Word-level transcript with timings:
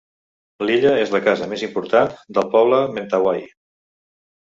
L'illa 0.69 0.93
és 1.01 1.13
la 1.17 1.21
casa 1.27 1.51
més 1.53 1.67
important 1.69 2.17
del 2.39 2.51
poble 2.57 2.83
Mentawai. 2.99 3.49